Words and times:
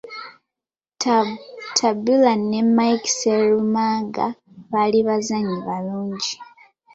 Tabula 1.77 2.33
ne 2.49 2.59
Mike 2.75 3.09
Sserumaga 3.13 4.25
baali 4.71 4.99
bazannyi 5.07 5.55
balungi. 5.67 6.33